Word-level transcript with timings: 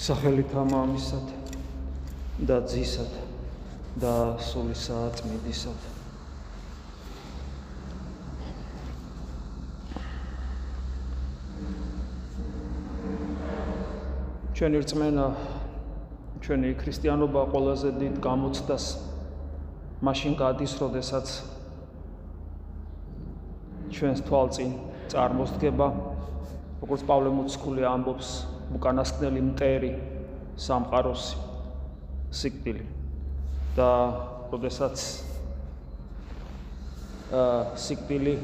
სახელით 0.00 0.50
ამამისად 0.64 1.26
და 2.48 2.56
ძისად 2.72 3.12
და 4.02 4.14
სულისა 4.48 4.98
წმინდისად 5.20 5.78
ჩვენი 14.60 14.76
რწმენა 14.84 15.26
ჩვენი 16.44 16.70
ქრისტიანობა 16.82 17.42
ყველაზე 17.52 17.90
დიდ 18.00 18.14
გამოცდას 18.24 18.84
მაშინ 20.04 20.34
გადის, 20.40 20.72
როდესაც 20.80 21.26
ჩვენს 23.92 24.20
თვალწინ 24.24 24.70
წარმოსდგება 25.12 25.88
როგორც 26.80 27.02
პავლე 27.04 27.30
მოციქული 27.36 27.84
ამბობს 27.84 28.28
უკანასკნელი 28.76 29.40
მტერი 29.50 29.90
სამყაროსი 30.56 31.36
სიკვდილი. 32.30 32.86
და 33.76 33.90
როდესაც 34.50 34.96
აა 37.30 37.76
სიკვდილი 37.78 38.34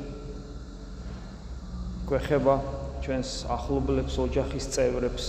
გვეხება 2.06 2.54
ჩვენს 3.02 3.30
ახლობლებს, 3.50 4.14
ოჯახის 4.22 4.66
წევრებს. 4.70 5.24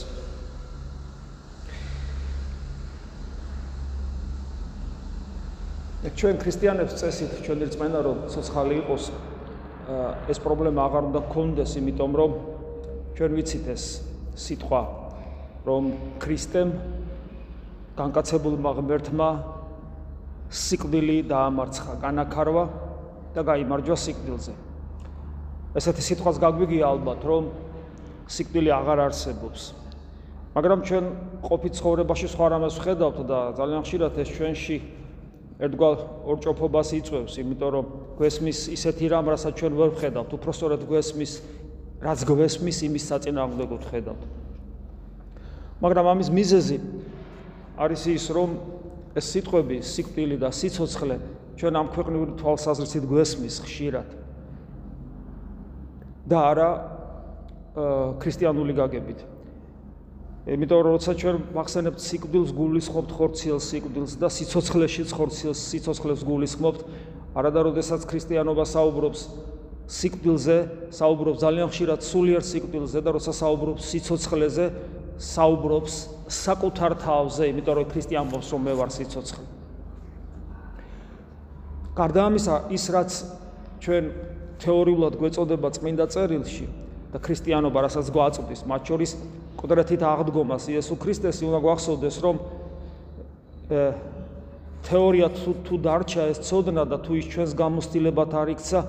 ჩვენ 6.18 6.38
ქრისტიანებს 6.42 6.94
წესით 7.02 7.32
ჩვენ 7.46 7.66
ერთმანეთს 7.68 8.06
რომ 8.06 8.18
ცოცხალი 8.32 8.76
იყოს 8.86 9.04
ეს 10.32 10.40
პრობლემა 10.46 10.86
აღარ 10.88 11.04
უნდა 11.10 11.22
გქონდეს 11.28 11.72
იმიტომ 11.82 12.12
რომ 12.22 12.32
ჩვენ 13.18 13.32
ვიცით 13.34 13.66
ეს 13.74 13.84
სიტყვა 14.38 14.82
რომ 15.66 15.84
ქრისტემ 16.22 16.70
განკაცებულმა 17.98 18.72
ღმერთმა 18.78 19.30
სიკვდილი 20.54 21.18
დაამარცხა, 21.28 21.94
განაქარვა 22.04 22.64
და 23.36 23.42
გამოიმარჯვა 23.42 23.98
სიკვდილზე. 24.06 24.54
ესეთი 25.78 26.04
სიტყვას 26.08 26.38
გაგვიგია 26.40 26.86
ალბათ, 26.94 27.26
რომ 27.26 27.50
სიკვდილი 28.32 28.72
აღარ 28.72 29.00
არსებობს. 29.10 29.62
მაგრამ 30.56 30.80
ჩვენ 30.88 31.06
ყოფი 31.42 31.70
ცხოვრებაში 31.78 32.28
სხვა 32.32 32.46
რამეს 32.54 32.78
ვხედავთ 32.80 33.18
და 33.28 33.40
ძალიან 33.60 33.82
ხშირად 33.86 34.14
ეს 34.24 34.30
ჩვენში 34.38 34.78
ერთგვარ 35.58 35.98
ორჭოფობას 36.32 36.90
იწვევს, 37.02 37.34
იმიტომ 37.42 37.70
რომ 37.76 37.86
გვესმის 38.18 38.60
ისეთი 38.78 39.06
რამ, 39.10 39.26
რასაც 39.34 39.54
ჩვენ 39.58 39.74
ვერ 39.74 39.90
ვხედავთ, 39.98 40.30
უფრო 40.38 40.52
სწორედ 40.54 40.82
გვესმის 40.86 41.32
რაც 42.02 42.20
გვესმის 42.30 42.78
იმის 42.88 43.04
საწინააღმდეგოდ 43.10 43.84
ხედავთ. 43.90 44.22
მაგრამ 45.82 46.06
ამის 46.14 46.30
მიზეზი 46.30 46.78
არის 47.78 48.02
ის, 48.10 48.26
რომ 48.34 48.50
ეს 49.18 49.26
სიტყვები, 49.34 49.78
სიკვდილი 49.82 50.38
და 50.42 50.50
სიცოცხლე 50.54 51.18
ჩვენ 51.58 51.74
ამ 51.74 51.88
ქვეყნიური 51.94 52.32
თვალსაზრისით 52.38 53.04
გვესმის 53.10 53.56
ხშირად. 53.66 54.10
და 56.28 56.38
არა 56.52 56.70
ქრისტიანული 58.20 58.74
გაგებით. 58.76 59.20
იმიტომ 60.48 60.80
რომ 60.80 60.92
როცა 60.96 61.12
ჩვენ 61.20 61.38
მახსენებთ 61.56 62.00
სიკვდილს 62.04 62.52
გულისხმობთ 62.56 63.12
ხორციელ 63.16 63.60
სიკვდილს 63.60 64.14
და 64.16 64.28
სიცოცხლეში 64.32 65.04
ხორციელ 65.12 65.56
სიცოცხლეს 65.60 66.22
გულისხმობთ 66.24 66.80
არადა 67.36 67.60
როდესაც 67.68 68.02
ქრისტიანობა 68.08 68.64
საუბრობს 68.64 69.22
სიკვდილზე 69.88 70.58
საუბრობს 70.92 71.40
ძალიან 71.40 71.70
ხშირად 71.72 72.02
სულიერ 72.04 72.44
სიკვდილზე 72.44 73.00
და 73.08 73.10
როცა 73.16 73.32
საუბრობს 73.40 73.84
სიცოცხლეზე 73.88 74.66
საუბრობს 75.18 75.94
საკუთარ 76.28 76.92
თავზე 77.00 77.44
იმიტომ 77.56 77.76
რომ 77.80 77.88
ქრისტიანი 77.94 78.28
მომს 78.34 78.50
რომ 78.52 78.62
მე 78.68 78.74
ვარ 78.78 78.92
სიცოცხლე. 78.92 79.46
გარდა 81.96 82.22
ამისა 82.28 82.56
ის 82.76 82.84
რაც 82.94 83.12
ჩვენ 83.80 84.04
თეორიულად 84.62 85.14
გვეწოდება 85.18 85.68
წმინდა 85.72 86.06
წერილში 86.14 86.68
და 87.14 87.18
ქრისტიანობა 87.24 87.80
რასაც 87.88 88.12
გვაწვდის 88.12 88.62
მათ 88.68 88.82
შორის 88.92 89.12
ყდრეთით 89.58 90.02
აღდგომას 90.04 90.64
იესო 90.70 90.96
ქრისტესი 91.02 91.48
უნდა 91.48 91.60
გვახსოვდეს 91.64 92.18
რომ 92.28 92.36
თეორია 94.88 95.28
თუ 95.34 95.52
თუ 95.66 95.76
დარჩა 95.84 96.24
ეს 96.32 96.40
ცოდნა 96.46 96.84
და 96.92 96.98
თუ 97.02 97.12
ის 97.18 97.26
ჩვენს 97.32 97.52
გამოცდილებად 97.58 98.32
არ 98.38 98.50
იქცა 98.54 98.80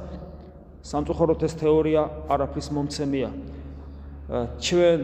სამწუხაროდ 0.86 1.42
ეს 1.42 1.54
თეორია 1.58 2.02
არაფრის 2.30 2.68
მომცემია. 2.74 3.30
ჩვენ 4.62 4.98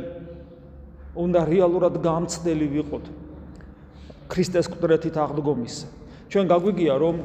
უნდა 1.14 1.40
რეალურად 1.48 1.94
გამცდელი 2.02 2.66
ვიყოთ. 2.74 3.04
ქრისტეს 4.28 4.66
ყდრეთით 4.70 5.16
აღდგომის. 5.18 5.76
ჩვენ 6.30 6.44
გაგვიგია 6.50 6.94
რომ 6.98 7.16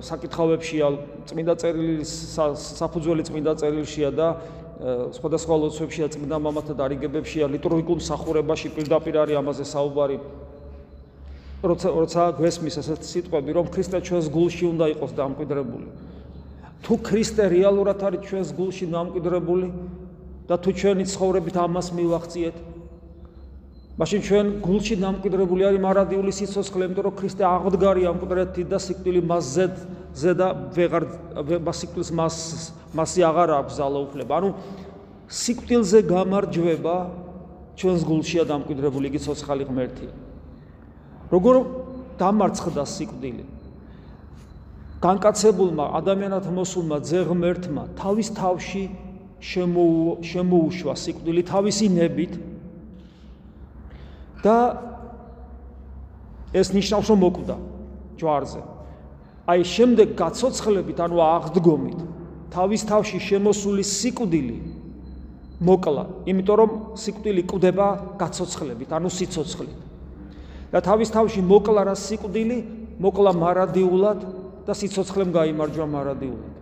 საკითხავებშია 0.00 0.86
წმინდა 1.26 1.54
წერილის 1.60 2.12
საფუძველი 2.78 3.22
წმინდა 3.26 3.52
წერილშია 3.58 4.10
და 4.14 4.28
სხვადასხვა 5.16 5.54
ლოცვებშია 5.60 6.08
წმინდა 6.14 6.36
მამათა 6.40 6.74
დარიგებებშია 6.78 7.48
ლიტურგიკულ 7.52 7.98
მსახურებაში 8.00 8.68
პირდაპირ 8.76 9.14
არის 9.24 9.36
ამაზე 9.40 9.64
საუბარი. 9.66 10.18
როცა 11.60 11.88
როცა 11.92 12.22
გვესმის 12.40 12.76
ესეთ 12.80 13.04
სიტყვები 13.04 13.50
რომ 13.52 13.66
ქრისტე 13.68 14.00
ჩვენს 14.00 14.26
გულში 14.32 14.64
უნდა 14.72 14.86
იყოს 14.96 15.12
დამკვიდრებული 15.12 15.88
თუ 16.84 16.92
ქრისტე 17.06 17.44
რეალურად 17.52 18.00
არის 18.08 18.24
ჩვენს 18.28 18.50
გულში 18.56 18.86
დამკვიდრებული 18.94 19.68
და 20.48 20.54
თუ 20.58 20.70
ჩვენი 20.80 21.04
ცხოვრებით 21.12 21.56
ამას 21.60 21.88
მივახციეთ 21.94 22.56
მაშინ 24.00 24.20
ჩვენ 24.24 24.46
გულში 24.64 24.96
დამკვიდრებული 24.96 25.62
არის 25.68 25.80
მარადიული 25.84 26.32
სიცოცხლე 26.32 26.86
იმიტომ 26.88 27.04
რომ 27.04 27.14
ქრისტე 27.20 27.44
აღდგარი 27.44 28.02
ამ 28.08 28.16
კუდრეთი 28.22 28.62
და 28.70 28.78
სიკვდილი 28.80 29.20
მასზე 29.28 29.64
ზედა 30.16 30.48
ვეღარ 30.72 31.04
მასიკლის 31.68 32.10
მას 32.16 32.36
მასი 32.96 33.20
აღარ 33.28 33.50
აქვს 33.60 33.74
ძალაუფლება. 33.78 34.32
ანუ 34.40 34.48
სიკვდილზე 35.30 35.98
გამარჯვება 36.10 36.96
ჩვენს 37.78 38.02
გულშია 38.08 38.44
დამკვიდრებული 38.50 39.06
იგი 39.12 39.20
ცოცხალი 39.20 39.64
ღმერთია. 39.68 40.12
როგორ 41.30 41.54
დამარცხდა 42.18 42.82
სიკვდილი? 42.82 43.44
განკაცებულმა 45.00 45.86
ადამიანად 45.96 46.44
მოსულმა 46.52 46.98
ძეღმერთმა 47.08 47.84
თავის 47.96 48.28
თავში 48.36 48.84
შემოუშვა 49.40 50.94
სიკვდილი 51.00 51.42
თავისი 51.48 51.86
ნებით 51.88 52.32
და 54.44 54.56
ეს 56.52 56.68
ნიშნავს 56.76 57.08
რომ 57.08 57.18
მოკვდა 57.24 57.56
ჯვარზე. 58.20 58.60
აი 59.48 59.60
შემდეგ 59.64 60.08
გაცოცხლებით 60.20 60.98
ანუ 61.00 61.16
აღდგომით 61.24 62.00
თავის 62.52 62.82
თავში 62.84 63.18
შემოსული 63.24 63.82
სიკვდილი 63.86 64.58
მოკლა, 65.60 66.04
იმიტომ 66.28 66.56
რომ 66.60 66.70
სიკვდილი 66.96 67.42
კვდება 67.48 67.88
გაცოცხლებით, 68.20 68.90
ანუ 68.92 69.08
სიცოცხლით. 69.08 69.80
და 70.70 70.78
თავის 70.78 71.10
თავში 71.10 71.40
მოკლა 71.42 71.82
რა 71.88 71.96
სიკვდილი, 71.98 72.58
მოკლა 73.00 73.30
მარადიულად 73.34 74.18
და 74.70 74.74
სიცოცხლემ 74.78 75.34
გამოიმარჯვა 75.34 75.86
მარადიულად. 75.90 76.54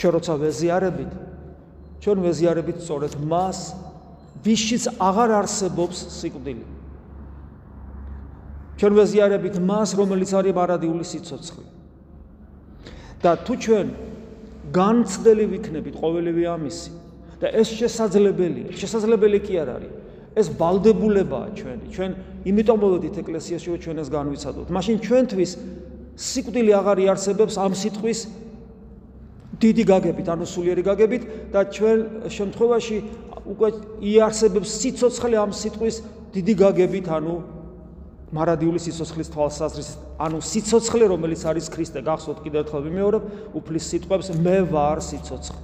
ჩვენ 0.00 0.12
როცა 0.16 0.34
ვეზიარებით, 0.40 1.12
ჩვენ 2.00 2.18
ვეზიარებით 2.24 2.78
სწორედ 2.80 3.12
მას, 3.28 3.58
ვისშიც 4.40 4.84
აღარ 4.96 5.30
არსებობს 5.42 5.98
სიკვდილი. 6.16 6.66
ჩვენ 8.78 8.92
ვეზიარებით 8.94 9.56
მას, 9.60 9.88
რომელიც 10.00 10.30
არის 10.32 10.54
მარადიული 10.56 11.04
სიცოცხლე. 11.04 11.66
და 13.18 13.34
თუ 13.34 13.54
ჩვენ 13.58 13.86
განცდელი 14.70 15.44
ვიქნებით 15.58 15.94
ყოველივე 15.98 16.44
ამისი 16.54 16.90
და 17.42 17.50
ეს 17.50 17.66
შესაძლებელია, 17.74 18.70
შესაძლებელი 18.78 19.38
კი 19.42 19.54
არ 19.58 19.68
არის. 19.74 19.92
ეს 20.38 20.46
ვალდებულებაა 20.54 21.48
ჩვენი. 21.58 21.86
ჩვენ 21.90 22.10
იმიტომ 22.46 22.78
მოვედით 22.78 23.14
ეკლესიაში, 23.22 23.66
რომ 23.74 23.78
ჩვენ 23.82 23.96
ეს 23.98 24.08
განვიცადოთ. 24.14 24.66
მაშინ 24.70 24.96
ჩვენთვის 25.02 25.50
სიკვდილი 26.18 26.72
აღარ 26.74 27.02
იარსებებს 27.06 27.56
ამ 27.62 27.72
სიტყვის 27.78 28.20
დიდი 29.58 29.84
გაგებით, 29.90 30.26
ანუ 30.34 30.46
სულიერი 30.46 30.82
გაგებით 30.86 31.22
და 31.54 31.60
ჩვენ 31.70 31.98
შემთხვევაში 32.30 32.98
უკვე 33.54 33.68
იარსებებს 34.02 34.70
სიცოცხლე 34.82 35.36
ამ 35.38 35.54
სიტყვის 35.54 35.96
დიდი 36.34 36.54
გაგებით, 36.58 37.06
ანუ 37.08 37.34
მარადიული 38.34 38.80
სიცოცხლის 38.82 39.30
თვალსაზრისით, 39.32 39.98
ანუ 40.20 40.38
სიცოცხლე, 40.44 41.04
რომელიც 41.14 41.42
არის 41.48 41.70
ქრისტე, 41.72 42.02
გახსოვთ 42.04 42.38
კიდევ 42.44 42.60
ერთხელ 42.66 42.82
ვიმეორებ, 42.86 43.22
უფლის 43.56 43.84
სიტყვებს 43.88 44.28
მე 44.36 44.56
ვარ 44.68 45.00
სიცოცხლე. 45.00 45.62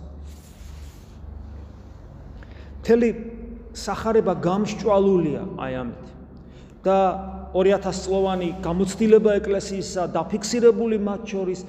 მთელი 2.85 3.09
სახარება 3.73 4.33
გამშჭვალულია 4.45 5.43
აი 5.57 5.73
ამით. 5.83 6.05
და 6.85 6.99
2000 7.55 8.03
წლოვანი 8.05 8.49
გამოცდილება 8.67 9.39
ეკლესიისა 9.39 10.09
დაფიქსირებული 10.11 10.99
მათ 10.99 11.23
შორის 11.31 11.61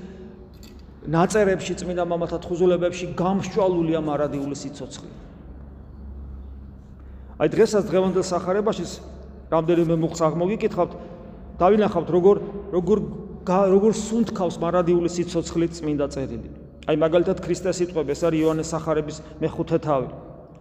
ნაწერებში 1.06 1.74
წმინდა 1.78 2.04
მამათა 2.10 2.38
თხუზულებებში 2.42 3.14
გამსჭვალულია 3.14 4.02
მარადიული 4.02 4.56
სიცოცხლე. 4.58 5.12
აი 7.38 7.48
დღესაც 7.54 7.84
დღევანდელ 7.86 8.26
სახარებაში 8.26 8.86
რამდენიმე 9.54 9.96
მუხს 10.02 10.22
აღმოგიკითხავთ, 10.26 10.92
დავინახავთ 11.62 12.10
როგორ 12.10 12.36
როგორ 12.74 12.98
როგორ 13.46 13.92
სუნთქავს 13.94 14.58
მარადიული 14.58 15.10
სიცოცხლე 15.10 15.68
წმინდა 15.70 16.08
წერილი. 16.10 16.50
აი 16.90 16.96
მაგალითად 16.98 17.38
ქრისტეს 17.46 17.78
სიტყვები 17.78 18.10
ეს 18.10 18.22
არის 18.26 18.40
იოანეს 18.42 18.70
სახარების 18.74 19.18
მეხუთე 19.38 19.78
თავი. 19.86 20.10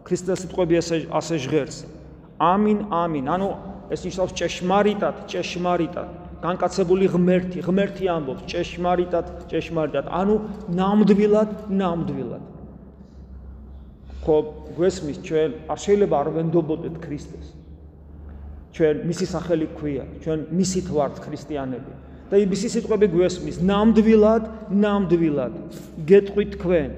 ქრისტეს 0.05 0.38
სიტყვები 0.44 0.75
ესე 0.77 0.97
ასე 1.09 1.37
ჟღერს. 1.41 1.77
ამინ 2.37 2.93
ამინ. 2.93 3.25
ანუ 3.25 3.49
ეს 3.90 4.00
ნიშნავს 4.06 4.32
ჭეშმარიტად, 4.38 5.16
ჭეშმარიტად. 5.28 6.08
განკაცებული 6.44 7.08
ღმერთი, 7.08 7.58
ღმერთი 7.64 8.04
ამბობს 8.14 8.42
ჭეშმარიტად, 8.48 9.26
ჭეშმარიტად. 9.48 10.04
ანუ 10.12 10.34
ნამდვილად, 10.69 11.50
ნამდვილად. 11.72 12.44
ხო, 14.25 14.36
გვესმის 14.76 15.19
ჩვენ 15.25 15.50
არ 15.69 15.78
შეიძლება 15.84 16.14
არ 16.20 16.28
ვენდობოდეთ 16.36 16.96
ქრისტეს. 17.00 17.46
ჩვენ 18.75 18.94
მისი 19.08 19.26
სახელი 19.31 19.66
ქვია, 19.76 20.04
ჩვენ 20.25 20.38
მისით 20.52 20.86
ვართ 20.88 21.14
ქრისტიანები. 21.25 21.92
და 22.25 22.40
იმისი 22.40 22.69
სიტყვები 22.72 23.06
გვესმის 23.12 23.60
ნამდვილად, 23.60 24.44
ნამდვილად. 24.72 25.54
გეტყვით 26.08 26.50
თქვენ. 26.56 26.90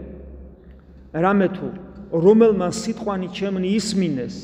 რამე 1.13 1.49
თუ 1.57 1.69
რომელმან 2.13 2.73
სიტყვანი 2.73 3.29
ჩემნი 3.35 3.69
ისმინეს 3.77 4.37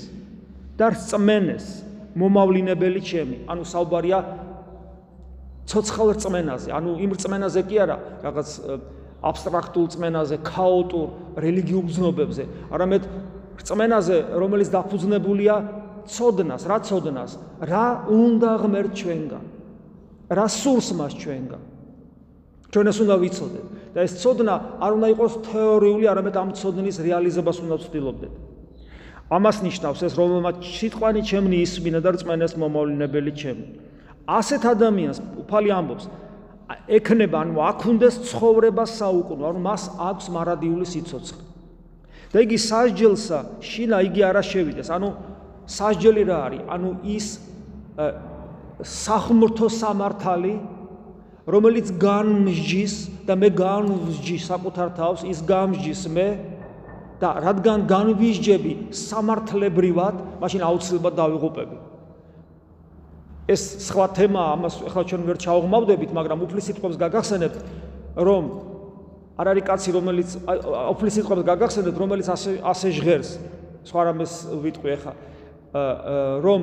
და 0.77 0.91
რწმენეს 0.93 1.67
მომავლინებელი 2.17 3.01
ჩემი. 3.01 3.37
ანუ 3.49 3.63
საუბარია 3.67 4.19
ცოცხალ 5.67 6.09
რწმენაზე, 6.19 6.69
ანუ 6.75 6.91
იმ 7.01 7.11
რწმენაზე 7.17 7.61
კი 7.69 7.77
არა, 7.83 7.97
რაღაც 8.27 8.49
აბსტრაქტულ 9.23 9.85
რწმენაზე, 9.87 10.37
ქაოტურ 10.43 11.09
რელიგიურ 11.39 11.85
გზნობებზე, 11.87 12.45
არამედ 12.75 13.03
რწმენაზე, 13.63 14.17
რომელიც 14.43 14.69
დაფუძნებულია 14.75 15.55
ცოდნას, 16.11 16.63
რა 16.67 16.79
ცოდნას? 16.83 17.33
რა 17.63 17.87
უნდა 18.11 18.51
ღმერთ 18.59 18.93
ჩვენგან? 18.99 19.45
რა 20.35 20.47
სურს 20.51 20.89
მას 20.99 21.13
ჩვენგან? 21.23 21.63
ჩვენ 22.73 22.87
ეს 22.89 22.99
უნდა 23.05 23.17
ვიცოდეთ 23.21 23.67
და 23.93 23.99
ეს 24.01 24.13
ცოდნა 24.17 24.55
არ 24.81 24.93
უნდა 24.97 25.09
იყოს 25.13 25.33
თეორიული, 25.45 26.05
არამედ 26.09 26.35
ამ 26.41 26.49
ცოდნის 26.57 26.97
რეალიზებას 27.05 27.59
უნდა 27.61 27.77
ვცდილობდეთ. 27.77 28.33
ამას 29.31 29.57
ნიშნავს 29.63 30.01
ეს, 30.07 30.13
რომელმაც 30.19 30.57
სიტყვანი 30.67 31.21
ჩემნი 31.23 31.57
ისმინა 31.63 32.01
და 32.03 32.11
რწმენას 32.17 32.53
მომავლინებელი 32.59 33.33
ჩემი. 33.37 33.65
ასეთ 34.27 34.63
ადამიანს 34.75 35.19
უფალი 35.43 35.71
ამბობს, 35.73 36.05
ექნება, 36.89 37.37
ანუ 37.43 37.55
აქ 37.59 37.81
უნდეს 37.91 38.15
ცხოვრება 38.31 38.85
საუკუნო, 38.87 39.43
ანუ 39.51 39.61
მას 39.61 39.83
აქვს 39.99 40.27
მარადიული 40.31 40.87
სიცოცხლე. 40.87 41.45
და 42.33 42.41
იგი 42.49 42.57
სასჯელსა 42.57 43.39
შინა 43.61 43.99
იგი 44.09 44.23
არა 44.25 44.41
შევიდეს, 44.41 44.89
ანუ 44.89 45.09
სასჯელი 45.69 46.23
რა 46.25 46.37
არის? 46.49 46.63
ანუ 46.65 46.91
ის 47.05 47.27
სახმრთო 48.81 49.69
სამართალი, 49.69 50.55
რომელიც 51.45 51.93
განმსჯის 52.01 52.95
და 53.29 53.37
მე 53.37 53.49
განვსჯი 53.53 54.37
საკუთარ 54.49 54.89
თავს, 54.97 55.21
ის 55.29 55.39
გამსჯის 55.45 56.03
მე 56.09 56.29
და 57.23 57.31
რადგან 57.39 57.87
განვისჯები 57.87 58.73
სამართლებრივად, 58.91 60.15
მაშინ 60.43 60.63
აუცილებლად 60.67 61.15
დავიღუპები. 61.15 61.77
ეს 63.47 63.63
სხვა 63.91 64.07
თემაა, 64.17 64.49
ამას 64.59 64.75
ახლა 64.87 65.03
ჩვენ 65.07 65.23
ვერ 65.27 65.39
ჩავღმავდებით, 65.39 66.11
მაგრამ 66.15 66.39
უფლის 66.47 66.65
სიტყვებს 66.71 66.97
გაგახსენებთ, 66.99 67.57
რომ 68.19 68.45
არ 69.39 69.47
არის 69.51 69.65
კაცი, 69.67 69.91
რომელიც 69.99 70.29
უფლის 70.95 71.13
სიტყვებს 71.19 71.43
გაგახსენებთ, 71.51 71.97
რომელიც 72.03 72.27
ასე 72.31 72.51
ასე 72.63 72.89
ჟღერს. 72.97 73.31
სხვა 73.83 74.01
რამეს 74.07 74.33
ვიტყვი 74.63 74.91
ახლა. 74.95 75.13
რომ 76.43 76.61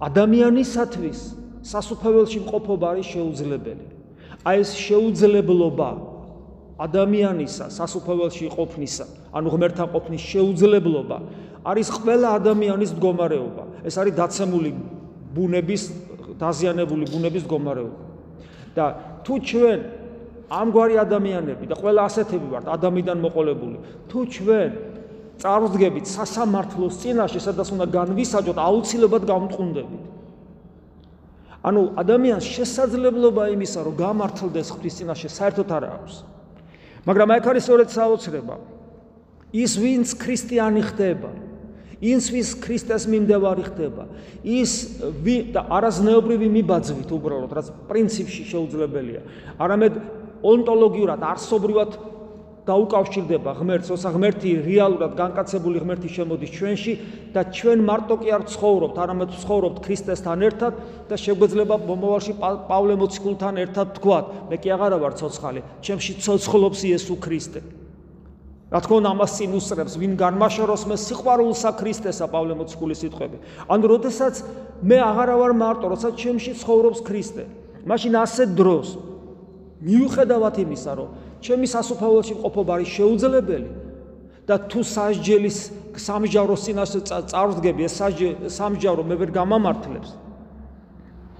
ადამიანისათვის 0.00 1.18
სასופველში 1.60 2.38
მყოფობა 2.48 2.86
არის 2.96 3.06
შეუძლებელი. 3.12 3.86
აი 4.48 4.56
ეს 4.64 4.70
შეუძლებლობა 4.72 5.88
ადამიანისა 6.80 7.68
სასופველში 7.76 8.48
ყოფნისა, 8.56 9.04
ანუ 9.36 9.46
ღმერთთან 9.52 9.88
ყოფნის 9.92 10.22
შეუძლებლობა 10.32 11.18
არის 11.60 11.88
ყველა 11.92 12.28
ადამიანის 12.40 12.90
მდგომარეობა. 12.96 13.64
ეს 13.84 13.94
არის 14.00 14.14
დაცემული 14.16 14.70
ბუნების 15.36 15.82
დაზიანებული 16.40 17.04
ბუნების 17.12 17.42
მდგომარეობა. 17.44 18.04
და 18.76 18.84
თუ 19.26 19.34
ჩვენ 19.44 19.80
ამგვარი 20.50 20.94
ადამიანები 21.04 21.64
და 21.70 21.74
ყველა 21.76 22.00
ასეთები 22.08 22.46
ვართ 22.54 22.66
ადამიანიდან 22.70 23.18
მოყოლებული, 23.20 23.76
თუ 24.08 24.18
ჩვენ 24.34 24.70
წარვდგებით 25.40 26.06
სასამართლოს 26.06 26.94
წინაშე, 27.02 27.40
სადაც 27.40 27.68
უნდა 27.74 27.86
განვისაჯოთ, 27.92 28.58
აუცილებლად 28.60 29.24
გამტყუნდებით. 29.30 30.02
ანუ 31.60 31.80
ადამიანს 32.02 32.46
შესაძლებლობა 32.56 33.42
იმისა, 33.52 33.80
რომ 33.84 33.94
გამართლდეს 34.00 34.68
ღვთის 34.72 34.94
წინაშე, 35.00 35.28
საერთოდ 35.28 35.68
არ 35.76 35.84
აქვს. 35.92 36.14
მაგრამ 37.06 37.28
აი 37.34 37.40
ხარ 37.44 37.56
ის 37.56 37.64
სწორედ 37.64 37.88
საოცრება. 37.90 38.56
ის 39.50 39.72
ვინც 39.74 40.14
ქრისტიანი 40.14 40.82
ხდება, 40.86 41.30
ის 42.00 42.30
ვის 42.32 42.54
ქრისტეს 42.62 43.04
მიმდევარი 43.10 43.64
ხდება, 43.66 44.06
ის 44.40 44.72
და 45.52 45.60
არაზნეობრივი 45.68 46.48
მიბაძვით 46.54 47.10
უბრალოდ, 47.12 47.50
რაც 47.52 47.66
პრინციპში 47.90 48.42
შეუძლებელია. 48.46 49.20
არამედ 49.60 49.94
ონტოლოგიურად, 50.40 51.20
არსობრივად 51.20 51.90
დაუკავშირდება 52.68 53.54
ღმერთს, 53.56 53.88
ოსა 53.94 54.10
ღმერთი 54.14 54.50
რეალურად 54.66 55.16
განკაცებული 55.16 55.80
ღმერთი 55.80 56.08
შემოდის 56.12 56.50
ჩვენში 56.54 56.92
და 57.32 57.44
ჩვენ 57.56 57.78
მარტო 57.88 58.14
კი 58.20 58.28
არ 58.36 58.42
ცხოვრობთ, 58.52 58.96
არამედ 59.00 59.30
ცხოვრობთ 59.40 59.76
ქრისტესთან 59.80 60.38
ერთად 60.44 60.72
და 61.08 61.16
შეგვეძლება 61.16 61.76
მომავალში 61.88 62.34
პავლე 62.40 62.94
მოციქულთან 63.00 63.54
ერთად 63.64 63.86
თქვათ, 63.96 64.26
მე 64.52 64.56
კი 64.60 64.68
აღარა 64.76 64.96
ვარ 65.00 65.14
ცოცხალი, 65.16 65.60
ჩემში 65.80 66.12
ცოცხლობს 66.20 66.80
იესო 66.84 67.16
ქრისტე. 67.16 67.60
რა 68.70 68.78
თქმა 68.86 68.96
უნდა, 69.02 69.10
ამას 69.10 69.32
წინ 69.34 69.50
უსწრებს, 69.58 69.94
ვინ 69.98 70.12
განმაშოროს 70.14 70.82
მე 70.86 70.96
სიყვარულსა 71.00 71.70
ქრისტესა 71.74 72.24
პავლე 72.30 72.54
მოციქულის 72.54 72.98
სიტყვები. 73.02 73.36
ანუ 73.66 73.84
როდესაც 73.90 74.34
მე 74.86 74.96
აღარა 75.10 75.34
ვარ 75.42 75.52
მარტო, 75.58 75.86
როდესაც 75.90 76.14
ჩემში 76.14 76.52
ცხოვრობს 76.62 77.00
ქრისტე, 77.02 77.44
მაშინ 77.82 78.14
ასე 78.22 78.44
დროს 78.54 78.88
მიუხედავად 79.80 80.54
იმისა, 80.60 80.92
რომ 80.92 81.08
ჩემი 81.40 81.66
სასופველში 81.74 82.34
მყოფობა 82.40 82.70
არის 82.76 82.88
შეუძლებელი 82.96 83.68
და 84.48 84.56
თუ 84.70 84.80
სასჯელის 84.94 85.58
სამჯავროს 86.00 86.60
წინაშე 86.66 87.00
წარვდგები 87.30 87.82
ეს 87.88 87.94
სამჯავრო 88.56 89.02
მე 89.10 89.14
ვერ 89.20 89.30
გამამართლებს. 89.34 90.10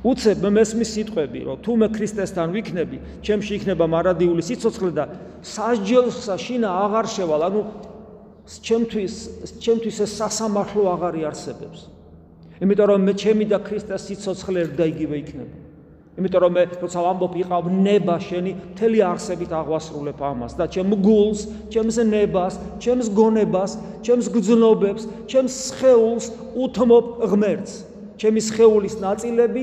უცებ 0.01 0.41
მე 0.41 0.51
მესმის 0.57 0.91
სიტყვები 0.97 1.41
რომ 1.45 1.57
თუ 1.61 1.73
მე 1.77 1.89
ქრისტესთან 1.93 2.53
ვიქნები 2.57 2.99
ჩემში 3.21 3.53
იქნება 3.61 3.85
მარადიული 3.85 4.43
სიცოცხლე 4.49 4.91
და 4.97 5.05
სასჯელსა 5.45 6.37
შინა 6.41 6.71
აღარ 6.89 7.07
შევალ 7.15 7.43
ანუ 7.49 7.61
ჩემთვის 8.65 9.15
ჩემთვის 9.61 9.97
ეს 10.01 10.13
სასამართლო 10.21 10.83
აღარ 10.97 11.15
იარსებებს 11.21 11.81
იმიტომ 12.65 12.87
რომ 12.91 13.01
მე 13.09 13.15
ჩემი 13.21 13.45
და 13.53 13.59
ქრისტეს 13.61 14.09
სიცოცხლე 14.09 14.61
და 14.73 14.89
იგივე 14.89 15.17
იქნება 15.21 15.57
იმიტომ 16.21 16.43
რომ 16.45 16.53
მე 16.53 16.63
როცა 16.85 17.01
ვამბობ 17.01 17.37
იყავ 17.41 17.69
ნება 17.81 18.17
შენი 18.21 18.53
მთელი 18.77 18.99
არსებით 19.09 19.53
აღვასრულებ 19.57 20.21
ამას 20.21 20.53
და 20.59 20.67
ჩემ 20.69 20.93
გულს, 21.01 21.41
ჩემს 21.73 21.97
ნებას, 22.05 22.61
ჩემს 22.77 23.09
გონებას, 23.17 23.73
ჩემს 24.05 24.27
გძნობებს, 24.29 25.03
ჩემს 25.33 25.55
სხეულს 25.71 26.27
უთმობ 26.61 27.07
ღმერთს. 27.25 27.73
ჩემი 28.21 28.41
სხეულის 28.45 29.01
ნაწილები 29.01 29.63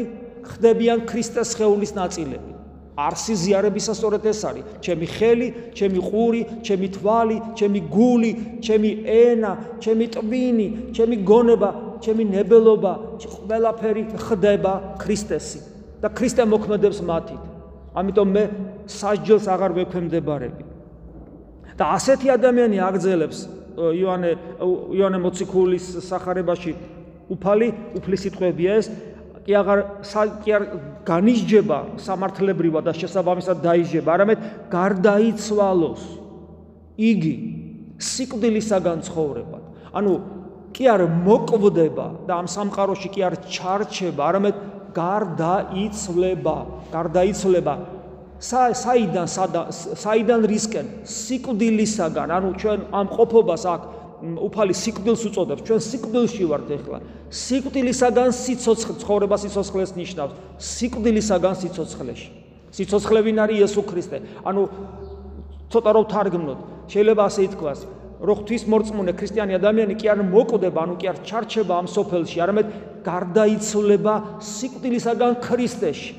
ხდებიან 0.49 1.05
ქრისტეს 1.05 1.53
სხეულის 1.53 1.93
ნაწილები. 1.93 2.51
არსი 2.97 3.33
ზიარებისა 3.37 3.93
სწორედ 3.93 4.25
ეს 4.25 4.41
არის. 4.49 4.65
ჩემი 4.81 5.05
ხელი, 5.05 5.47
ჩემი 5.77 5.99
ყური, 6.01 6.41
ჩემი 6.65 6.87
თვალი, 6.97 7.37
ჩემი 7.53 7.79
გული, 7.93 8.31
ჩემი 8.65 8.91
ენა, 9.05 9.51
ჩემი 9.77 10.05
ტვინი, 10.17 10.67
ჩემი 10.97 11.15
გონება, 11.21 11.69
ჩემი 12.01 12.23
ნებელობა, 12.33 12.93
ყველაფერი 13.21 14.03
ხდება 14.17 14.73
ქრისტესი. 14.97 15.76
და 16.01 16.08
ქრისტე 16.13 16.44
მოქმედებს 16.46 17.00
მათით. 17.01 17.44
ამიტომ 17.98 18.27
მე 18.36 18.44
სასჯელს 18.88 19.46
აღარ 19.54 19.72
ვექვემდებარები. 19.77 20.63
და 21.77 21.84
ასეთი 21.94 22.27
ადამიანი 22.34 22.77
აგზელებს 22.82 23.39
იოანე 23.77 24.32
იოანე 24.98 25.20
მოციქულის 25.22 25.86
სახარებაში 26.10 26.74
უფალი 27.30 27.68
უფლის 27.98 28.22
სიტყვებია 28.25 28.72
ეს 28.82 28.88
კი 29.46 29.54
აღარ 29.62 29.80
კი 30.44 30.51
არ 30.58 30.63
განისჯება 31.08 31.77
სამართლებრივად 32.01 32.84
და 32.89 32.94
შესაბამისად 32.98 33.62
დაიჯება, 33.63 34.10
არამედ 34.18 34.39
გარდაიცვალოს 34.74 36.04
იგი 36.98 37.36
სიკვდილისაგან 38.01 39.06
ცხოვრებად. 39.08 39.63
ანუ 39.94 40.13
კი 40.75 40.86
არ 40.94 41.01
მოკვდება 41.25 42.08
და 42.27 42.34
ამ 42.42 42.48
სამყაროში 42.51 43.10
კი 43.13 43.22
არ 43.24 43.36
ჩარჩება, 43.48 44.22
არამედ 44.30 44.56
გარდაიცვლება, 44.98 46.58
გარდაიცვლება 46.94 47.75
საიდან 48.38 49.27
საიდან 49.27 50.42
რისკენ? 50.46 50.86
სიკვდილისაგან 51.06 52.30
ანუ 52.38 52.50
ჩვენ 52.62 52.80
ამ 52.94 53.08
ყოფობას 53.10 53.63
აქ 53.66 53.82
უფალი 54.18 54.74
სიკვდილს 54.74 55.22
უწოდებს 55.30 55.62
ჩვენ 55.66 55.82
სიკვდილში 55.82 56.44
ვართ 56.50 56.70
ეხლა. 56.77 56.98
სიკვდილისაგან 57.30 58.30
სიცოცხლე 58.34 58.94
ცხოვრება 59.01 59.36
სიცოცხლეს 59.42 59.92
ნიშნავს. 59.98 60.34
სიკვდილისაგან 60.58 61.56
სიცოცხლეში. 61.62 62.30
სიცოცხლე 62.77 63.20
ვინ 63.25 63.38
არის 63.46 63.58
იესო 63.62 63.82
ქრისტე. 63.89 64.18
ანუ 64.46 64.62
ცოტა 65.70 65.92
რო 65.94 66.04
თარგმნოთ 66.13 66.60
შეიძლება 66.89 67.24
ასე 67.30 67.42
ითქვას 67.48 67.80
რო 68.17 68.33
ღვთის 68.39 68.65
მორწმუნე 68.71 69.13
ქრისტიანი 69.17 69.57
ადამიანი 69.59 69.97
კი 70.01 70.09
არ 70.13 70.24
მოკვდება 70.25 70.79
ანუ 70.88 70.95
კი 71.01 71.12
არ 71.12 71.21
ჩარჩება 71.27 71.74
ამ 71.77 71.88
სოფელში 71.91 72.41
არამედ 72.45 72.74
გარდაიცვლება 73.05 74.15
სიკვდილისაგან 74.41 75.38
ქრისტეში 75.45 76.12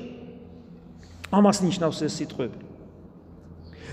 ამას 1.35 1.59
ნიშნავს 1.67 1.99
ეს 2.07 2.15
სიტყვები 2.23 2.69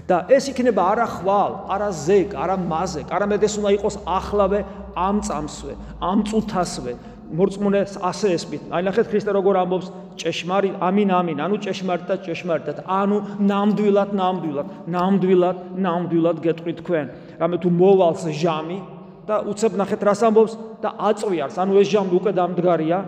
და 0.07 0.23
ეს 0.31 0.47
იქნება 0.53 0.83
არა 0.93 1.07
ხვალ, 1.19 1.53
არა 1.75 1.89
ზეკ, 1.91 2.35
არა 2.39 2.57
მაზეკ, 2.63 3.11
არამედ 3.11 3.43
ეს 3.43 3.55
უნდა 3.59 3.71
იყოს 3.75 3.97
ახლავე 4.07 4.61
ამ 4.95 5.19
წამსვე, 5.27 5.75
ამ 5.99 6.19
წუთასვე. 6.31 6.93
მორწმუნეს 7.27 7.99
ასე 8.07 8.29
ესმით. 8.39 8.63
აი 8.71 8.83
ნახეთ 8.87 9.07
ქრისტე 9.11 9.31
როგორ 9.35 9.55
ამბობს 9.67 9.89
ჭეშმარიტ, 10.15 10.75
ამინ 10.79 11.09
ამინ, 11.11 11.39
ანუ 11.43 11.57
ჭეშმარიტად, 11.59 12.23
ჭეშმარიტად, 12.23 12.77
ანუ 12.87 13.17
ნამდვილად, 13.43 14.11
ნამდვილად, 14.15 14.69
ნამდვილად, 14.95 15.57
ნამდვილად 15.75 16.37
გეტყვი 16.47 16.73
თქვენ. 16.87 17.07
რამე 17.41 17.57
თუ 17.63 17.69
მოვალს 17.71 18.25
ჟამი 18.33 18.79
და 19.27 19.43
უცებ 19.51 19.73
ნახეთ 19.77 20.01
რას 20.07 20.23
ამბობს 20.27 20.53
და 20.83 20.91
აწვიარს, 21.11 21.57
ანუ 21.59 21.73
ეს 21.83 21.89
ჟამი 21.93 22.13
უკვე 22.17 22.33
დამდგარია, 22.37 22.99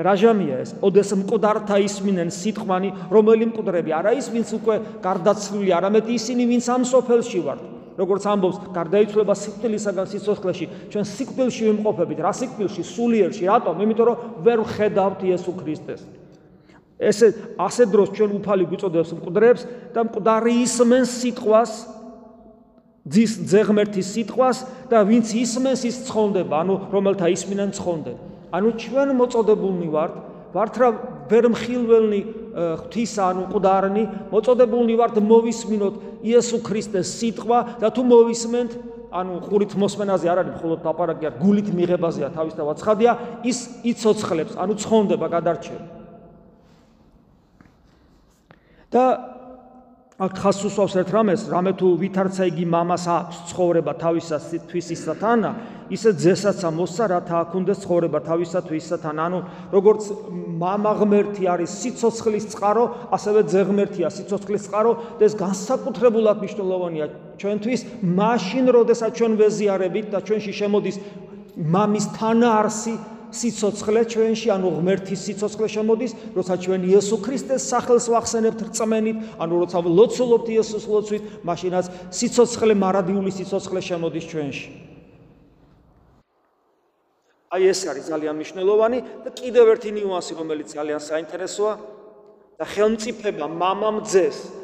რა 0.00 0.14
ჟამია 0.16 0.56
ეს? 0.64 0.70
ოდეს 0.82 1.10
მკვდართა 1.14 1.76
ისმინენ 1.84 2.28
სიტყვანი, 2.30 2.90
რომელი 3.10 3.44
მკვდრები? 3.50 3.90
არა 3.94 4.12
ის, 4.18 4.26
ვინც 4.32 4.48
უკვე 4.56 4.74
გარდაცვლილი, 5.04 5.70
არამედ 5.76 6.06
ისინი, 6.10 6.42
ვინც 6.46 6.64
ამ 6.70 6.82
სოფელში 6.86 7.40
ვართ. 7.44 7.60
როგორც 8.00 8.24
ამბობს, 8.32 8.56
გარდაიცვლება 8.72 9.34
სიკვდილისაგან 9.36 10.06
სიცოცხლეში, 10.08 10.66
ჩვენ 10.88 11.04
სიკვდილში 11.04 11.62
ვიმყოფებით. 11.68 12.18
რა 12.24 12.32
სიკვდილში? 12.32 12.82
სულიერში. 12.86 13.44
რატომ? 13.44 13.74
იმიტომ 13.84 14.06
რომ 14.08 14.16
ვერ 14.40 14.58
ხედავთ 14.64 15.20
იესო 15.28 15.52
ქრისტეს. 15.60 16.00
ესე 17.00 17.32
ასე 17.56 17.88
დროს 17.88 18.12
ჩვენ 18.12 18.30
უფალი 18.40 18.64
გვიწოდებს 18.68 19.10
მკვდრებს 19.16 19.62
და 19.96 20.00
მკვდარი 20.04 20.52
ისმენ 20.68 21.04
სიტყვას 21.08 21.72
ძის 23.10 23.32
ძეგმერთის 23.50 24.06
სიტყვას 24.14 24.58
და 24.90 25.02
ვინც 25.04 25.34
ისმენს 25.34 25.82
ის 25.90 25.96
ცხონდება, 26.06 26.54
ანუ 26.62 26.74
რომელთა 26.94 27.26
ისმინენ 27.34 27.70
ცხონდება. 27.74 28.30
ანუ 28.50 28.68
ჩვენ 28.82 29.08
მოწოდებულნი 29.14 29.88
ვართ 29.94 30.14
ვართ 30.50 30.74
რა 30.82 30.88
ვერ 31.30 31.44
მხილველნი 31.54 32.20
ღვთისა 32.50 33.22
ანუ 33.30 33.42
ყდარნი 33.54 34.04
მოწოდებულნი 34.34 34.94
ვართ 34.98 35.20
მოვისმინოთ 35.22 35.94
იესო 36.26 36.58
ქრისტეს 36.66 37.12
სიტყვა 37.20 37.58
და 37.78 37.88
თუ 37.94 38.02
მოვისმენთ 38.10 38.72
ანუ 39.14 39.38
ყურით 39.46 39.72
მოსმენაზე 39.78 40.26
არ 40.30 40.38
არის 40.42 40.54
მხოლოდ 40.58 40.86
აპარაკია 40.90 41.30
გულით 41.38 41.68
მიღებაზეა 41.74 42.28
თავისთავად 42.34 42.82
ცხადია 42.82 43.12
ის 43.46 43.58
იცოცხლებს 43.86 44.58
ანუ 44.58 44.74
ცხონდება 44.82 45.26
გადარჩება 45.30 45.86
და 48.90 49.04
აქ 50.20 50.34
ხას 50.36 50.58
უსვავს 50.68 50.94
ერთ 51.00 51.10
რამეს, 51.16 51.42
რამე 51.48 51.72
თუ 51.80 51.86
ვითარცა 51.96 52.44
იგი 52.52 52.64
მამას 52.68 53.04
აქვს 53.08 53.36
ცხოვრება 53.50 53.92
თავისათვის 54.04 54.86
ის 54.92 55.00
სათანა, 55.08 55.50
ისე 55.96 56.10
ძესაც 56.12 56.60
ამოსცა, 56.68 57.04
რათა 57.08 57.36
აქ 57.40 57.50
უნდა 57.56 57.74
ცხოვრება 57.80 58.18
თავისათვის 58.28 58.84
სათანა. 58.92 59.20
ანუ 59.26 59.38
როგორც 59.72 60.02
მამა 60.60 60.92
ღმერთი 61.00 61.42
არის 61.48 61.70
სიცოცხლის 61.80 62.44
წყარო, 62.52 62.84
ასევე 63.16 63.40
ძე 63.48 63.62
ღმერთია 63.64 64.08
სიცოცხლის 64.12 64.62
წყარო 64.68 64.92
და 65.16 65.22
ეს 65.24 65.34
განსაკუთრებულად 65.40 66.36
მნიშვნელოვანია 66.44 67.06
ჩვენთვის, 67.40 67.80
მაშინ, 68.04 68.64
როდესაც 68.76 69.10
ჩვენ 69.16 69.32
ვეზიარებით 69.40 70.06
და 70.12 70.18
ჩვენში 70.20 70.52
შემოდის 70.52 70.96
მამის 71.56 72.06
თანაარსი 72.20 72.94
სიცოცხლე 73.30 74.02
ჩვენში, 74.10 74.48
ანუ 74.50 74.68
ღმერთის 74.80 75.20
სიცოცხლე 75.26 75.68
შემოდის, 75.70 76.12
როცა 76.36 76.54
ჩვენ 76.64 76.80
იესო 76.90 77.16
ქრისტეს 77.24 77.62
სახელს 77.70 78.06
ვახსენებთ 78.10 78.60
რწმენით, 78.68 79.18
ანუ 79.38 79.54
როცა 79.62 79.78
ლოცულობთ 79.80 80.46
იესოს 80.50 80.84
ლოცვით, 80.90 81.22
მაშინაც 81.46 81.86
სიცოცხლე 82.10 82.74
მარადიული 82.74 83.30
სიცოცხლე 83.30 83.80
შემოდის 83.80 84.24
ჩვენში. 84.30 84.68
აი 87.50 87.62
ეს 87.66 87.80
არის 87.90 88.04
ძალიან 88.14 88.34
მნიშვნელოვანი 88.38 88.98
და 89.26 89.30
კიდევ 89.34 89.74
ერთი 89.74 89.90
ნიუანსი, 89.90 90.32
რომელიც 90.38 90.68
ძალიან 90.70 91.00
საინტერესოა 91.02 91.74
და 92.62 92.64
ხელმწიფება 92.68 93.46
მამამ 93.50 94.06
ძეს 94.06 94.59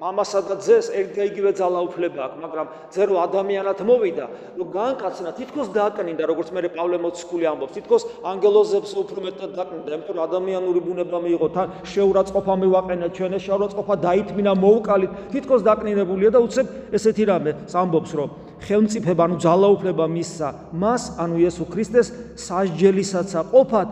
მამასა 0.00 0.40
და 0.48 0.54
ძეს 0.64 0.86
ერთი 0.96 1.20
იგივე 1.28 1.50
ძალაუფლება 1.60 2.20
აქვს, 2.24 2.38
მაგრამ 2.40 2.66
ძე 2.88 3.04
რო 3.04 3.16
ადამიანად 3.20 3.80
მოვიდა, 3.84 4.26
რო 4.56 4.64
განკაცნა, 4.72 5.30
თითქოს 5.36 5.68
დააკნინდა, 5.76 6.24
როგორც 6.24 6.48
მე 6.56 6.60
პავლე 6.72 6.96
მოციქული 7.04 7.44
ამბობს, 7.52 7.74
თითქოს 7.76 8.02
ანგელოზებს 8.24 8.90
უფრო 8.96 9.18
მეტად 9.28 9.50
დააკნინდა, 9.60 9.88
იმიტომ 10.00 10.16
რომ 10.16 10.24
ადამიანური 10.24 10.80
ბუნება 10.80 11.18
მიიღო, 11.20 11.48
თან 11.52 11.66
შეურაცხყოფა 11.84 12.54
მივაყენა 12.64 13.06
ჩვენ, 13.12 13.32
შეურაცხყოფა 13.44 13.94
დაითმინა 14.08 14.52
მოუკალით, 14.56 15.10
თითქოს 15.36 15.60
დააკნინებულია 15.68 16.30
და 16.32 16.40
უცებ 16.48 16.66
ესეთი 16.96 17.24
რამე 17.28 17.50
ამბობს, 17.68 18.10
რომ 18.16 18.28
ხელმწიფება, 18.64 19.22
ანუ 19.28 19.36
ძალაუფლება 19.44 20.04
მისცა 20.16 20.48
მას, 20.80 21.02
ანუ 21.20 21.34
იესო 21.44 21.64
ქრისტეს 21.68 22.08
სასჯელისაცა 22.40 23.40
ყოფად, 23.52 23.88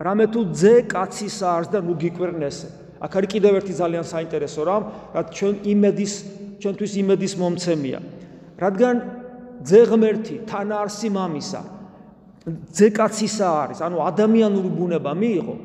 რამე 0.00 0.24
თუ 0.32 0.40
ძე 0.56 0.74
კაცისა 0.88 1.46
არს 1.60 1.68
და 1.76 1.84
ნუ 1.84 1.92
გიკვირნესე. 2.00 2.85
აქ 3.00 3.12
არის 3.16 3.30
კიდევ 3.32 3.52
ერთი 3.60 3.74
ძალიან 3.76 4.04
საინტერესო 4.08 4.62
რამ, 4.64 4.82
რაც 5.12 5.26
ჩვენ 5.36 5.54
იმედის, 5.68 6.12
ჩვენთვის 6.64 6.92
იმედის 7.02 7.32
მომცემია. 7.36 7.98
რადგან 8.56 8.94
ძეღმერთი 9.66 10.36
თანარსი 10.48 11.08
მამისა 11.12 11.60
ძეკაცისა 12.46 13.48
არის, 13.66 13.78
ანუ 13.82 13.98
ადამიანური 14.06 14.70
ბუნება 14.70 15.12
მიიღო. 15.18 15.56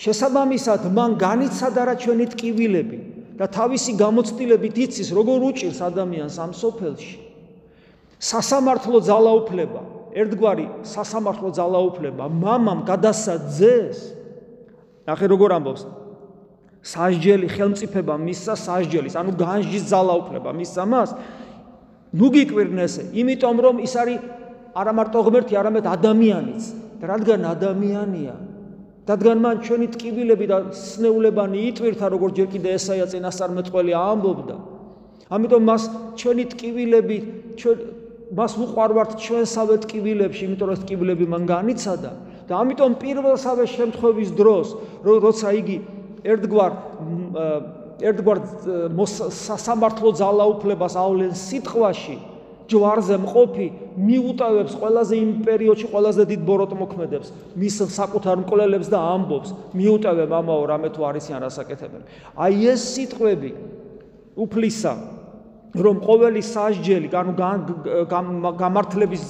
შესაბამისად, 0.00 0.88
მან 0.88 1.10
განიცადა 1.20 1.82
რა 1.84 1.94
ჩვენი 2.00 2.26
ტკივილები 2.32 2.98
და 3.36 3.44
თავისი 3.44 3.92
გამოცდილებით 4.00 4.76
იცის, 4.88 5.08
როგორ 5.12 5.38
უჭირს 5.52 5.80
ადამიანს 5.84 6.36
ამ 6.40 6.52
სოფელში. 6.56 7.16
სასამართლო 8.16 8.98
ძალაუფლება, 9.04 9.82
ერთგვარი 10.16 10.66
სასამართლო 10.80 11.48
ძალაუფლება 11.52 12.24
მამამ 12.24 12.80
გადასაძეს. 12.88 13.98
ნახე 15.06 15.26
როგორ 15.28 15.50
ამბობს 15.60 16.05
სასჯელი 16.86 17.48
ხელმწიფება 17.50 18.14
მისცა 18.14 18.54
სასჯელის, 18.62 19.14
ანუ 19.18 19.32
განჯის 19.34 19.84
ძალაუფლება 19.90 20.50
მისცა 20.54 20.84
მას. 20.86 21.10
ნუ 22.14 22.26
გიკვირნესე, 22.34 23.02
იმიტომ 23.20 23.56
რომ 23.66 23.76
ის 23.82 23.94
არის 23.98 24.18
არა 24.76 24.92
მარტო 24.94 25.20
ღმერთი, 25.26 25.54
არამედ 25.58 25.84
ადამიანიც. 25.96 26.62
რადგან 27.02 27.40
ადამიანია, 27.44 28.34
რადგან 29.06 29.38
მან 29.44 29.56
ჩვენი 29.66 29.86
ტკივილები 29.94 30.46
და 30.48 30.58
სნეულებანი 30.72 31.58
იტვირთა, 31.70 32.06
როგორც 32.08 32.32
ჯერ 32.38 32.48
კიდე 32.54 32.68
ესაია 32.78 33.06
წინასწარმეტყველი 33.12 33.92
ამბობდა. 33.92 34.56
ამიტომ 35.30 35.62
მას 35.68 35.82
ჩვენი 36.16 36.44
ტკივილები 36.54 37.16
ჩვენ 37.60 37.78
მას 38.36 38.52
უყარვართ 38.58 39.10
ჩვენსავე 39.22 39.76
ტკივილებში, 39.86 40.42
იმიტომ 40.46 40.66
რომ 40.70 40.78
ტკივილები 40.82 41.26
მან 41.30 41.42
განიცადა 41.46 42.12
და 42.46 42.52
ამიტომ 42.62 42.92
პირველსავე 43.02 43.64
შემთხვევის 43.76 44.30
დროს, 44.38 44.66
როცა 45.06 45.48
იგი 45.60 45.76
ერთგვარ 46.32 46.72
ერთგვარ 48.10 48.40
სასამართლო 49.32 50.12
ძალაუფლებას 50.20 50.96
ავლენ 51.00 51.32
სიტყვაში 51.40 52.16
ჯვარზე 52.66 53.16
მყოფი 53.22 53.66
მიუტევებს 53.96 54.74
ყველაზე 54.80 55.14
იმ 55.22 55.30
პერიოდში 55.46 55.88
ყველაზე 55.92 56.22
დიდ 56.32 56.40
ბოროტმოქმედებს 56.48 57.28
მის 57.62 57.76
საკუთარ 57.94 58.42
მკვლელებს 58.42 58.90
და 58.90 58.98
ამბობს 59.14 59.54
მიუტევე 59.78 60.24
მამაო 60.34 60.64
რამე 60.72 60.90
თუ 60.96 61.06
არისიან 61.10 61.46
რასაკეთებელი 61.46 62.04
აი 62.34 62.66
ეს 62.74 62.82
სიტყვები 62.96 63.52
უფლისა 64.46 64.92
რომ 65.74 65.96
ყოველი 66.00 66.40
სასჯელი, 66.40 67.08
ანუ 67.10 67.32
გამართლების 68.56 69.22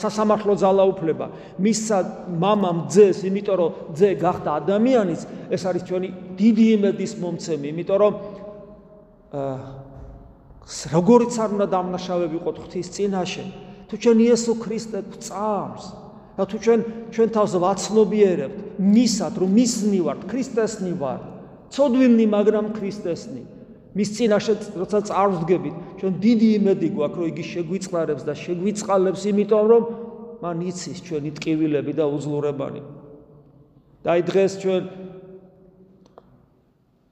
სასამართლო 0.00 0.52
ძალაუფლება 0.58 1.26
მისცა 1.62 1.98
მამამ 2.42 2.78
ძეს, 2.92 3.22
იმიტომ 3.28 3.56
რომ 3.56 3.70
ძე 3.96 4.10
გახდა 4.20 4.50
ადამიანიც, 4.60 5.20
ეს 5.54 5.62
არის 5.68 5.82
ჩვენი 5.88 6.08
დიდი 6.36 6.66
იმედის 6.76 7.12
მომცემი, 7.22 7.66
იმიტომ 7.72 7.98
რომ 8.02 8.12
როგორიც 10.92 11.32
არ 11.40 11.50
უნდა 11.56 11.66
დამნაშავე 11.72 12.26
ვიყოთ 12.36 12.56
ღვთის 12.62 12.88
წინაშე, 12.92 13.44
თუ 13.88 13.94
ჩვენ 14.02 14.18
იესო 14.24 14.52
ქრისტე 14.60 14.98
წამს 15.24 15.84
და 16.36 16.44
თუ 16.48 16.56
ჩვენ 16.64 16.80
ჩვენ 17.12 17.28
თავს 17.32 17.52
ვაცნობიერებთ 17.60 18.58
მისად, 18.80 19.32
რომ 19.36 19.50
მისნი 19.52 20.00
ვართ, 20.00 20.20
ქრისტესნი 20.32 20.92
ვართ, 20.96 21.22
ცოდვილნი, 21.72 22.24
მაგრამ 22.28 22.66
ქრისტესნი 22.76 23.42
მის 23.92 24.08
წინაშე 24.16 24.54
როცა 24.80 24.98
წარვდგებით, 25.08 25.74
ჩვენ 26.00 26.12
დიდი 26.16 26.48
იმედი 26.58 26.88
გვაქვს, 26.96 27.18
რომ 27.20 27.26
იგი 27.28 27.44
შეგვიწყნარებს 27.52 28.22
და 28.24 28.34
შეგვიწყალებს, 28.40 29.22
იმიტომ 29.28 29.64
რომ 29.68 29.82
მან 30.42 30.56
იცის 30.72 30.98
ჩვენი 31.06 31.30
ტკივილები 31.36 31.92
და 32.00 32.04
უძლურებანი. 32.08 32.82
და 34.02 34.08
აი 34.18 34.22
დღეს 34.26 34.52
ჩვენ 34.58 34.82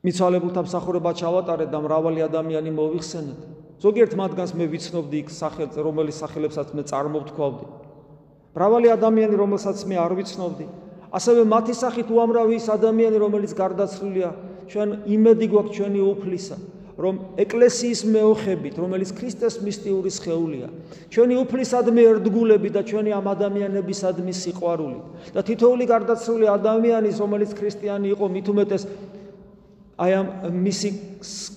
მიცვალებულთა 0.00 0.60
მსახურებად 0.66 1.14
ჩავატარეთ 1.20 1.68
და 1.70 1.78
მრავალი 1.84 2.20
ადამიანი 2.26 2.70
მოვიხსენეთ. 2.74 3.38
ზოგიერთ 3.84 4.12
მათგანს 4.18 4.52
მე 4.58 4.66
ვიცნობდი 4.72 5.16
იქ 5.22 5.28
სახელს, 5.30 5.76
რომელიც 5.76 6.16
სახელებსაც 6.18 6.68
მე 6.74 6.82
წარმოვთქვავდი. 6.90 7.66
მრავალი 8.56 8.88
ადამიანი, 8.96 9.34
რომელსაც 9.38 9.78
მე 9.86 9.96
არ 10.00 10.12
ვიცნობდი, 10.18 10.66
ასევე 11.14 11.42
მათი 11.46 11.74
სახით 11.78 12.08
უამრავი 12.10 12.54
ის 12.58 12.66
ადამიანი, 12.66 13.16
რომელიც 13.22 13.52
გარდაცვლილია 13.54 14.30
ჩვენ 14.70 14.88
იმედი 15.10 15.46
გვაქვს 15.50 15.74
ჩვენი 15.76 16.00
უფლისა, 16.00 16.56
რომ 17.00 17.14
ეკლესიის 17.42 18.00
მეოხებით, 18.14 18.74
რომელიც 18.78 19.10
ქრისტეს 19.18 19.54
მისტიური 19.64 20.10
სხეულია, 20.14 20.68
ჩვენი 21.10 21.34
უფლისადმი 21.42 22.02
ერთგულები 22.10 22.68
და 22.76 22.80
ჩვენი 22.86 23.10
ამ 23.16 23.26
ადამიანებისადმი 23.34 24.32
სიყვარული 24.36 24.98
და 25.34 25.40
თითოეული 25.42 25.84
გარდაცვლილი 25.90 26.46
ადამიანის, 26.54 27.16
რომელიც 27.24 27.50
ქრისტიანი 27.56 28.06
იყო, 28.14 28.24
მით 28.36 28.46
უმეტეს 28.52 28.82
აი 30.00 30.12
ამ 30.16 30.26
მისი 30.64 30.88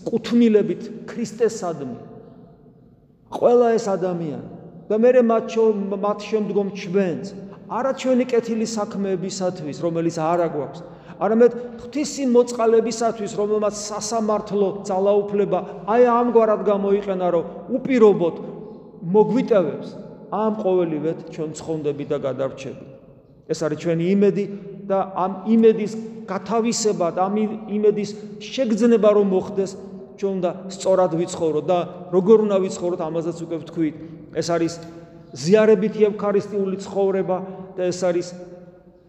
კუთვნილებით 0.08 0.82
ქრისტესადმი. 1.08 2.00
ყველა 3.34 3.68
ეს 3.78 3.86
ადამიანი 3.88 4.48
და 4.90 4.96
მე 5.00 5.22
მათ 5.26 5.56
მათ 6.04 6.20
შემდგომ 6.30 6.68
ჩვენც 6.76 7.24
არა 7.74 7.92
ჩვენი 7.98 8.26
კეთილი 8.30 8.68
საქმეებისათვის 8.68 9.78
რომელიც 9.82 10.16
არა 10.20 10.48
გვაქვს 10.54 10.82
არამედ 11.20 11.52
ღვთისი 11.84 12.26
მოწყალებისათვის 12.34 13.32
რომელმაც 13.38 13.76
სასამართლო 13.78 14.68
ძალაუფლება 14.88 15.60
აი 15.94 16.04
ამგვარად 16.14 16.62
გამოიყენა 16.66 17.28
რომ 17.36 17.78
უპირობოდ 17.78 18.36
მოგვიტევებს 19.14 19.90
ამ 20.34 20.54
ყოველივეთ 20.64 21.18
ჩვენ 21.30 21.50
ცხონდები 21.54 22.06
და 22.10 22.18
გადარჩები. 22.26 22.86
ეს 23.52 23.60
არის 23.62 23.80
ჩვენი 23.84 24.06
იმედი 24.16 24.46
და 24.90 25.00
ამ 25.14 25.34
იმედის 25.54 25.94
გათავისება 26.26 27.08
და 27.14 27.22
ამ 27.28 27.36
იმედის 27.78 28.10
შეგრძნება 28.40 29.10
რომ 29.14 29.28
მოხდეს 29.36 29.72
ჩვენ 30.18 30.34
უნდა 30.40 30.52
სწორად 30.74 31.12
ვიცხოვროთ 31.20 31.66
და 31.68 31.80
როგორ 32.16 32.38
უნდა 32.48 32.58
ვიცხოვროთ 32.64 33.02
ამაზეც 33.04 33.38
უკვე 33.46 33.58
ვთქვით. 33.62 33.96
ეს 34.34 34.48
არის 34.50 34.74
ზიარებითი 35.34 36.02
ევქარისტიული 36.10 36.78
ცხოვრება 36.86 37.38
და 37.78 37.82
ეს 37.90 38.00
არის 38.06 38.28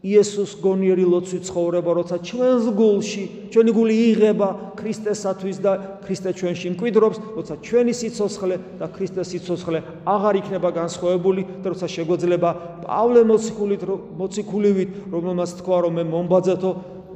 იესოს 0.04 0.50
გონიერი 0.60 1.04
ლოცვი 1.08 1.38
ცხოვრება 1.48 1.92
როცა 1.96 2.16
ჩვენს 2.28 2.64
გულში 2.76 3.24
ჩვენი 3.48 3.72
გული 3.72 3.94
იღება 4.12 4.48
ქრისტესათვის 4.76 5.56
და 5.64 5.72
ქრისტე 6.04 6.30
ჩვენში 6.36 6.72
მკვიდრობს 6.76 7.18
როცა 7.40 7.54
ჩვენი 7.64 7.92
სიცოცხლე 7.96 8.56
და 8.80 8.86
ქრისტეს 8.92 9.32
სიცოცხლე 9.32 9.80
აღარ 10.04 10.34
იქნება 10.44 10.68
განსხვავებული 10.76 11.42
და 11.64 11.66
როცა 11.72 11.88
შეგვეძლება 11.96 12.50
პავლე 12.84 13.22
მოციქულით 13.32 13.82
მოციქულივით 14.20 14.90
რომელმაც 15.08 15.50
თქვა 15.64 15.78
რომ 15.88 15.92
მე 15.96 16.04
მომბაძეთო 16.12 16.70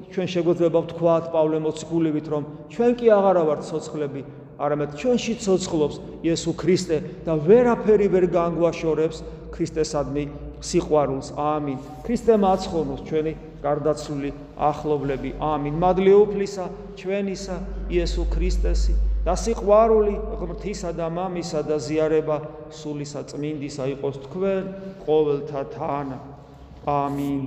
ჩვენ 0.08 0.28
შეგვეძლება 0.32 0.78
ვთქვათ 0.88 1.24
პავლე 1.36 1.58
მოციქულივით 1.68 2.26
რომ 2.32 2.42
ჩვენ 2.72 2.92
კი 2.96 3.06
აღარა 3.12 3.42
ვართ 3.52 3.60
ცოცხლები 3.68 4.20
არამედ 4.64 4.96
ჩვენში 4.96 5.34
ცოცხლობს 5.44 5.96
იესო 6.24 6.56
ქრისტე 6.56 6.96
და 7.28 7.36
ვერაფერი 7.36 8.08
ვერ 8.16 8.24
განგვაშორებს 8.32 9.20
ქრისტესადმი 9.52 10.47
სიყვარულს. 10.60 11.28
ამინ. 11.36 11.78
ქრისტე 12.06 12.34
მაცხონოს 12.44 13.00
ჩვენი 13.08 13.32
გარდაცვლილი 13.62 14.30
ახლობლები. 14.58 15.30
ამინ. 15.38 15.74
მადლი 15.78 16.12
უფლისა 16.24 16.66
ჩვენისა 16.98 17.56
იესო 17.90 18.24
ქრისტესი 18.32 18.94
და 19.26 19.34
სიყვარული 19.36 20.14
ღმრთისა 20.40 20.90
და 20.96 21.06
მამისა 21.12 21.60
და 21.68 21.76
ზიარება 21.82 22.36
სულისა 22.72 23.22
წმინდისა 23.28 23.84
იყოს 23.94 24.16
თქვენ 24.24 24.64
ყოველთა 25.04 25.62
თან 25.74 26.08
ამინ 26.88 27.42